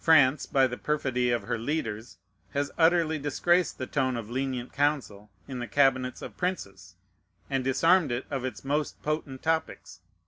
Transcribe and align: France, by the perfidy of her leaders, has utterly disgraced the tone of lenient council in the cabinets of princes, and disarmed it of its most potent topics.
France, 0.00 0.44
by 0.44 0.66
the 0.66 0.76
perfidy 0.76 1.30
of 1.30 1.42
her 1.42 1.56
leaders, 1.56 2.18
has 2.50 2.72
utterly 2.76 3.16
disgraced 3.16 3.78
the 3.78 3.86
tone 3.86 4.16
of 4.16 4.28
lenient 4.28 4.72
council 4.72 5.30
in 5.46 5.60
the 5.60 5.68
cabinets 5.68 6.20
of 6.20 6.36
princes, 6.36 6.96
and 7.48 7.62
disarmed 7.62 8.10
it 8.10 8.26
of 8.28 8.44
its 8.44 8.64
most 8.64 9.00
potent 9.04 9.40
topics. 9.40 10.00